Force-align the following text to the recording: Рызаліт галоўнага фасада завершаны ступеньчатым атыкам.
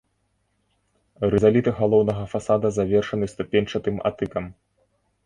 Рызаліт 1.33 1.69
галоўнага 1.79 2.23
фасада 2.31 2.67
завершаны 2.79 3.25
ступеньчатым 3.35 3.95
атыкам. 4.13 4.45